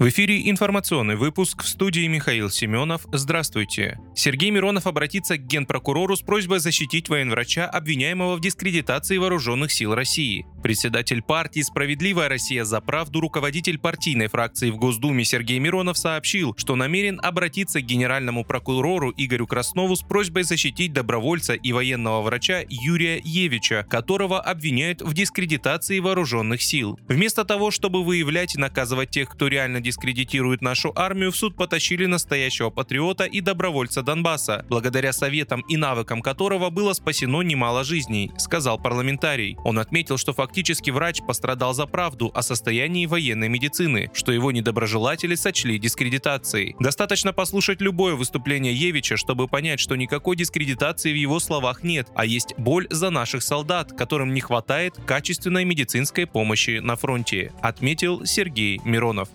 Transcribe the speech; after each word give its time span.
В 0.00 0.08
эфире 0.08 0.48
информационный 0.48 1.14
выпуск 1.14 1.62
в 1.62 1.68
студии 1.68 2.06
Михаил 2.06 2.48
Семенов. 2.48 3.02
Здравствуйте. 3.12 3.98
Сергей 4.14 4.50
Миронов 4.50 4.86
обратится 4.86 5.36
к 5.36 5.42
генпрокурору 5.42 6.16
с 6.16 6.22
просьбой 6.22 6.58
защитить 6.58 7.10
военврача, 7.10 7.66
обвиняемого 7.66 8.36
в 8.36 8.40
дискредитации 8.40 9.18
вооруженных 9.18 9.70
сил 9.70 9.94
России. 9.94 10.46
Председатель 10.62 11.22
партии 11.22 11.62
«Справедливая 11.62 12.28
Россия 12.28 12.64
за 12.64 12.80
правду», 12.80 13.20
руководитель 13.20 13.78
партийной 13.78 14.28
фракции 14.28 14.70
в 14.70 14.76
Госдуме 14.76 15.24
Сергей 15.24 15.58
Миронов 15.58 15.96
сообщил, 15.96 16.54
что 16.56 16.76
намерен 16.76 17.18
обратиться 17.22 17.80
к 17.80 17.86
генеральному 17.86 18.44
прокурору 18.44 19.12
Игорю 19.16 19.46
Краснову 19.46 19.96
с 19.96 20.02
просьбой 20.02 20.42
защитить 20.42 20.92
добровольца 20.92 21.54
и 21.54 21.72
военного 21.72 22.20
врача 22.22 22.62
Юрия 22.68 23.20
Евича, 23.24 23.86
которого 23.88 24.40
обвиняют 24.40 25.00
в 25.00 25.14
дискредитации 25.14 25.98
вооруженных 25.98 26.60
сил. 26.60 26.98
Вместо 27.08 27.44
того, 27.44 27.70
чтобы 27.70 28.04
выявлять 28.04 28.54
и 28.54 28.58
наказывать 28.58 29.10
тех, 29.10 29.30
кто 29.30 29.48
реально 29.48 29.80
дискредитирует 29.80 30.60
нашу 30.60 30.92
армию, 30.94 31.32
в 31.32 31.36
суд 31.36 31.56
потащили 31.56 32.04
настоящего 32.06 32.70
патриота 32.70 33.24
и 33.24 33.40
добровольца 33.40 34.02
Донбасса, 34.02 34.66
благодаря 34.68 35.12
советам 35.12 35.62
и 35.62 35.76
навыкам 35.76 36.20
которого 36.20 36.68
было 36.70 36.92
спасено 36.92 37.42
немало 37.42 37.82
жизней, 37.82 38.30
сказал 38.36 38.78
парламентарий. 38.78 39.56
Он 39.64 39.78
отметил, 39.78 40.18
что 40.18 40.32
фактически 40.50 40.90
врач 40.90 41.22
пострадал 41.22 41.74
за 41.74 41.86
правду 41.86 42.32
о 42.34 42.42
состоянии 42.42 43.06
военной 43.06 43.48
медицины, 43.48 44.10
что 44.12 44.32
его 44.32 44.50
недоброжелатели 44.50 45.36
сочли 45.36 45.78
дискредитацией. 45.78 46.74
Достаточно 46.80 47.32
послушать 47.32 47.80
любое 47.80 48.16
выступление 48.16 48.74
Евича, 48.74 49.16
чтобы 49.16 49.46
понять, 49.46 49.78
что 49.78 49.94
никакой 49.94 50.34
дискредитации 50.34 51.12
в 51.12 51.16
его 51.16 51.38
словах 51.38 51.84
нет, 51.84 52.08
а 52.16 52.24
есть 52.24 52.54
боль 52.58 52.88
за 52.90 53.10
наших 53.10 53.44
солдат, 53.44 53.92
которым 53.92 54.34
не 54.34 54.40
хватает 54.40 54.96
качественной 55.06 55.64
медицинской 55.64 56.26
помощи 56.26 56.80
на 56.82 56.96
фронте, 56.96 57.52
отметил 57.62 58.26
Сергей 58.26 58.80
Миронов. 58.84 59.28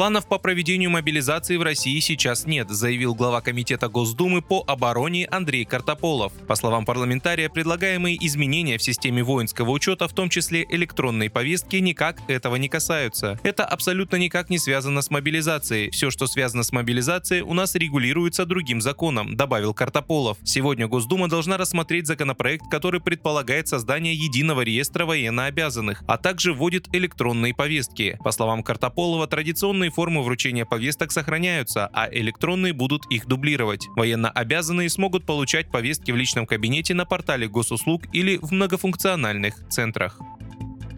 Планов 0.00 0.26
по 0.26 0.38
проведению 0.38 0.88
мобилизации 0.88 1.58
в 1.58 1.62
России 1.62 2.00
сейчас 2.00 2.46
нет, 2.46 2.70
заявил 2.70 3.14
глава 3.14 3.42
Комитета 3.42 3.90
Госдумы 3.90 4.40
по 4.40 4.64
обороне 4.66 5.26
Андрей 5.26 5.66
Картополов. 5.66 6.32
По 6.48 6.54
словам 6.54 6.86
парламентария, 6.86 7.50
предлагаемые 7.50 8.16
изменения 8.26 8.78
в 8.78 8.82
системе 8.82 9.22
воинского 9.22 9.68
учета, 9.72 10.08
в 10.08 10.14
том 10.14 10.30
числе 10.30 10.64
электронной 10.70 11.28
повестки, 11.28 11.76
никак 11.76 12.16
этого 12.28 12.56
не 12.56 12.70
касаются. 12.70 13.38
Это 13.42 13.66
абсолютно 13.66 14.16
никак 14.16 14.48
не 14.48 14.58
связано 14.58 15.02
с 15.02 15.10
мобилизацией. 15.10 15.90
Все, 15.90 16.10
что 16.10 16.26
связано 16.26 16.62
с 16.62 16.72
мобилизацией, 16.72 17.42
у 17.42 17.52
нас 17.52 17.74
регулируется 17.74 18.46
другим 18.46 18.80
законом, 18.80 19.36
добавил 19.36 19.74
Картополов. 19.74 20.38
Сегодня 20.44 20.88
Госдума 20.88 21.28
должна 21.28 21.58
рассмотреть 21.58 22.06
законопроект, 22.06 22.64
который 22.70 23.02
предполагает 23.02 23.68
создание 23.68 24.14
единого 24.14 24.62
реестра 24.62 25.04
военнообязанных, 25.04 26.02
а 26.06 26.16
также 26.16 26.54
вводит 26.54 26.88
электронные 26.94 27.52
повестки. 27.52 28.18
По 28.24 28.30
словам 28.30 28.62
Картополова, 28.62 29.26
традиционно 29.26 29.89
Традиционные 29.90 30.06
формы 30.06 30.22
вручения 30.22 30.64
повесток 30.64 31.10
сохраняются, 31.10 31.90
а 31.92 32.08
электронные 32.12 32.72
будут 32.72 33.06
их 33.10 33.26
дублировать. 33.26 33.88
Военно 33.96 34.30
обязанные 34.30 34.88
смогут 34.88 35.26
получать 35.26 35.70
повестки 35.70 36.12
в 36.12 36.16
личном 36.16 36.46
кабинете 36.46 36.94
на 36.94 37.04
портале 37.04 37.48
госуслуг 37.48 38.02
или 38.12 38.38
в 38.40 38.52
многофункциональных 38.52 39.68
центрах. 39.68 40.20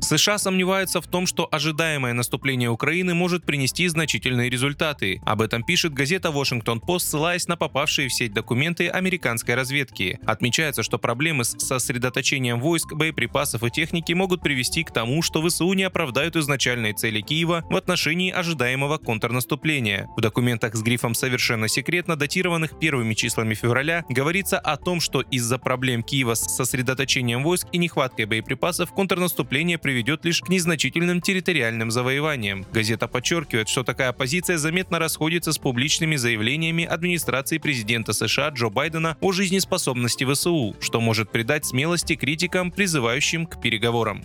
США 0.02 0.36
сомневаются 0.36 1.00
в 1.00 1.06
том, 1.06 1.26
что 1.26 1.48
ожидаемое 1.50 2.12
наступление 2.12 2.68
Украины 2.68 3.14
может 3.14 3.44
принести 3.44 3.86
значительные 3.86 4.50
результаты. 4.50 5.20
Об 5.24 5.40
этом 5.40 5.62
пишет 5.62 5.94
газета 5.94 6.30
Washington 6.30 6.80
Post, 6.80 7.00
ссылаясь 7.00 7.46
на 7.46 7.56
попавшие 7.56 8.08
в 8.08 8.12
сеть 8.12 8.32
документы 8.34 8.88
американской 8.88 9.54
разведки. 9.54 10.18
Отмечается, 10.26 10.82
что 10.82 10.98
проблемы 10.98 11.44
с 11.44 11.56
сосредоточением 11.58 12.60
войск, 12.60 12.94
боеприпасов 12.94 13.62
и 13.62 13.70
техники 13.70 14.12
могут 14.12 14.42
привести 14.42 14.82
к 14.82 14.92
тому, 14.92 15.22
что 15.22 15.40
ВСУ 15.46 15.72
не 15.72 15.84
оправдают 15.84 16.34
изначальные 16.34 16.94
цели 16.94 17.20
Киева 17.20 17.64
в 17.70 17.76
отношении 17.76 18.32
ожидаемого 18.32 18.98
контрнаступления. 18.98 20.08
В 20.16 20.20
документах 20.20 20.74
с 20.74 20.82
грифом 20.82 21.14
«Совершенно 21.14 21.68
секретно», 21.68 22.16
датированных 22.16 22.78
первыми 22.78 23.14
числами 23.14 23.54
февраля, 23.54 24.04
говорится 24.08 24.58
о 24.58 24.76
том, 24.76 25.00
что 25.00 25.20
из-за 25.20 25.58
проблем 25.58 26.02
Киева 26.02 26.34
с 26.34 26.56
сосредоточением 26.56 27.44
войск 27.44 27.68
и 27.70 27.78
нехваткой 27.78 28.26
боеприпасов 28.26 28.92
контрнаступление 28.92 29.78
приведет 29.78 29.91
приведет 29.92 30.24
лишь 30.24 30.40
к 30.40 30.48
незначительным 30.48 31.20
территориальным 31.20 31.90
завоеваниям. 31.90 32.64
Газета 32.72 33.08
подчеркивает, 33.08 33.68
что 33.68 33.82
такая 33.82 34.14
позиция 34.14 34.56
заметно 34.56 34.98
расходится 34.98 35.52
с 35.52 35.58
публичными 35.58 36.16
заявлениями 36.16 36.84
администрации 36.84 37.58
президента 37.58 38.14
США 38.14 38.48
Джо 38.48 38.70
Байдена 38.70 39.18
о 39.20 39.32
жизнеспособности 39.32 40.24
ВСУ, 40.24 40.74
что 40.80 41.02
может 41.02 41.30
придать 41.30 41.66
смелости 41.66 42.16
критикам, 42.16 42.70
призывающим 42.70 43.44
к 43.44 43.60
переговорам. 43.60 44.24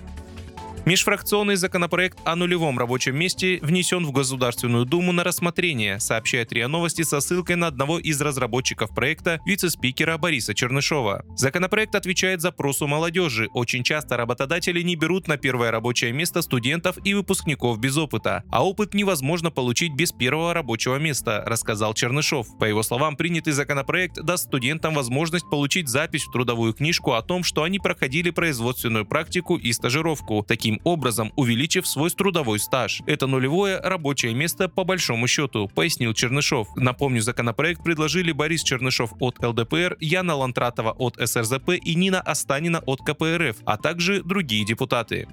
Межфракционный 0.88 1.58
законопроект 1.58 2.18
о 2.24 2.38
нулевом 2.38 2.80
рабочем 2.80 3.18
месте 3.18 3.60
внесен 3.62 4.06
в 4.06 4.14
Государственную 4.14 4.86
Думу 4.86 5.12
на 5.12 5.26
рассмотрение, 5.26 6.00
сообщает 6.00 6.54
РИА 6.54 6.70
Новости 6.70 7.02
со 7.02 7.20
ссылкой 7.20 7.58
на 7.58 7.68
одного 7.68 8.00
из 8.00 8.22
разработчиков 8.22 8.96
проекта, 8.96 9.42
вице-спикера 9.46 10.18
Бориса 10.18 10.54
Чернышова. 10.54 11.26
Законопроект 11.36 11.94
отвечает 11.96 12.40
запросу 12.40 12.88
молодежи. 12.88 13.50
Очень 13.54 13.84
часто 13.84 14.16
работодатели 14.16 14.82
не 14.82 14.96
берут 14.96 15.28
на 15.28 15.36
первое 15.36 15.72
рабочее 15.72 16.14
место 16.14 16.42
студентов 16.42 16.98
и 17.04 17.14
выпускников 17.14 17.82
без 17.82 17.98
опыта, 17.98 18.46
а 18.50 18.66
опыт 18.66 18.94
невозможно 18.94 19.52
получить 19.52 19.94
без 19.94 20.14
первого 20.14 20.54
рабочего 20.54 20.96
места, 20.96 21.44
рассказал 21.46 21.96
Чернышов. 21.96 22.58
По 22.60 22.64
его 22.64 22.82
словам, 22.82 23.18
принятый 23.18 23.52
законопроект 23.52 24.22
даст 24.22 24.46
студентам 24.46 24.94
возможность 24.94 25.50
получить 25.50 25.90
запись 25.90 26.24
в 26.24 26.32
трудовую 26.32 26.72
книжку 26.72 27.12
о 27.12 27.22
том, 27.22 27.44
что 27.44 27.64
они 27.64 27.78
проходили 27.78 28.30
производственную 28.30 29.06
практику 29.06 29.58
и 29.58 29.74
стажировку. 29.74 30.46
Образом 30.84 31.32
увеличив 31.36 31.88
свой 31.88 32.10
трудовой 32.10 32.60
стаж. 32.60 33.02
Это 33.06 33.28
нулевое 33.28 33.80
рабочее 33.80 34.34
место 34.34 34.70
по 34.70 34.84
большому 34.84 35.28
счету, 35.28 35.70
пояснил 35.74 36.14
Чернышов. 36.14 36.68
Напомню, 36.76 37.22
законопроект 37.22 37.84
предложили 37.84 38.32
Борис 38.32 38.64
Чернышов 38.64 39.14
от 39.20 39.44
ЛДПР, 39.44 39.98
Яна 40.00 40.36
Лантратова 40.36 40.92
от 40.92 41.16
СРЗП 41.16 41.72
и 41.72 41.96
Нина 41.96 42.22
Останина 42.22 42.80
от 42.86 43.02
КПРФ, 43.02 43.58
а 43.66 43.78
также 43.78 44.24
другие 44.24 44.66
депутаты. 44.66 45.28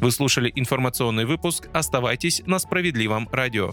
Вы 0.00 0.10
слушали 0.10 0.52
информационный 0.56 1.24
выпуск. 1.24 1.68
Оставайтесь 1.72 2.42
на 2.46 2.58
справедливом 2.58 3.28
радио. 3.30 3.72